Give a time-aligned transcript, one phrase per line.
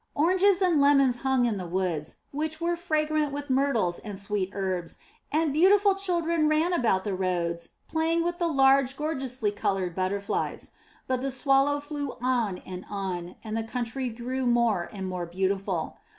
[0.15, 4.97] Oranges and lemons hung in the woods which were fragrant with myrtles and sweet herbs,
[5.31, 10.71] and beautiful children ran about the roads playing with the large, gorgeously coloured butterflies.
[11.05, 15.97] But the Swallow flew on and on, and the country grew more and more beautiful.